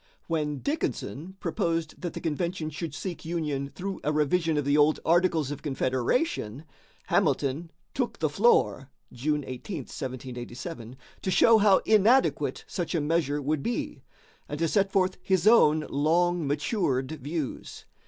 [0.25, 4.99] When Dickinson proposed that the convention should seek union through a revision of the old
[5.05, 6.65] Articles of Confederation,
[7.05, 13.61] Hamilton took the floor (June 18, 1787) to show how inadequate such a measure would
[13.61, 14.01] be,
[14.49, 17.85] and to set forth his own long matured views.